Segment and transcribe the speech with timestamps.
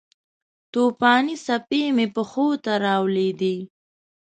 [0.73, 3.55] توپانې څپې مې پښو ته راولویدې